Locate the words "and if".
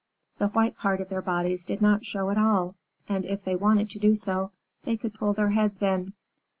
3.07-3.43